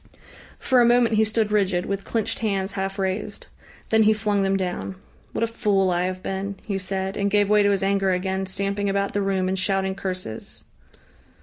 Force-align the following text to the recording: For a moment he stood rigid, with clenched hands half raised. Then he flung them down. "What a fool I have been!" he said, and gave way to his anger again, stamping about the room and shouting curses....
For 0.57 0.81
a 0.81 0.85
moment 0.85 1.13
he 1.13 1.23
stood 1.23 1.51
rigid, 1.51 1.85
with 1.85 2.05
clenched 2.05 2.39
hands 2.39 2.71
half 2.73 2.97
raised. 2.97 3.45
Then 3.89 4.01
he 4.01 4.13
flung 4.13 4.41
them 4.41 4.57
down. 4.57 4.95
"What 5.31 5.43
a 5.43 5.45
fool 5.45 5.91
I 5.91 6.05
have 6.05 6.23
been!" 6.23 6.55
he 6.65 6.79
said, 6.79 7.15
and 7.15 7.29
gave 7.29 7.51
way 7.51 7.61
to 7.61 7.69
his 7.69 7.83
anger 7.83 8.09
again, 8.09 8.47
stamping 8.47 8.89
about 8.89 9.13
the 9.13 9.21
room 9.21 9.47
and 9.47 9.59
shouting 9.59 9.93
curses.... 9.93 10.63